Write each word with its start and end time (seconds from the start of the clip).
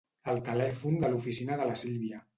El 0.31 0.39
telèfon 0.47 0.97
de 1.03 1.13
l'oficina 1.13 1.59
de 1.63 1.71
la 1.73 1.81
Sílvia. 1.87 2.25